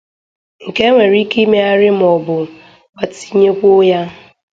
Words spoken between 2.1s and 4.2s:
ọ bụ gbatịnyekwuo ya